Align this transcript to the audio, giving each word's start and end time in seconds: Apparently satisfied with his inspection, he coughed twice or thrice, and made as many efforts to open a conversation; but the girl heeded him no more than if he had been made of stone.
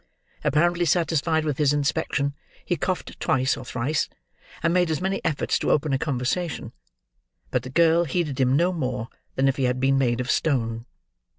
Apparently 0.43 0.85
satisfied 0.85 1.45
with 1.45 1.59
his 1.59 1.73
inspection, 1.73 2.33
he 2.65 2.75
coughed 2.75 3.19
twice 3.19 3.55
or 3.55 3.63
thrice, 3.63 4.09
and 4.63 4.73
made 4.73 4.89
as 4.89 4.99
many 4.99 5.21
efforts 5.23 5.59
to 5.59 5.69
open 5.69 5.93
a 5.93 5.99
conversation; 5.99 6.71
but 7.51 7.61
the 7.61 7.69
girl 7.69 8.05
heeded 8.05 8.39
him 8.39 8.55
no 8.55 8.73
more 8.73 9.09
than 9.35 9.47
if 9.47 9.57
he 9.57 9.65
had 9.65 9.79
been 9.79 9.99
made 9.99 10.19
of 10.19 10.31
stone. 10.31 10.87